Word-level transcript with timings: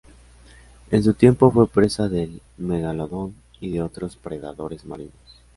En 0.89 1.03
su 1.03 1.13
tiempo 1.13 1.51
fue 1.51 1.67
presa 1.67 2.09
del 2.09 2.41
"Megalodon" 2.57 3.35
y 3.59 3.69
de 3.69 3.83
otros 3.83 4.15
predadores 4.15 4.83
marinos. 4.83 5.39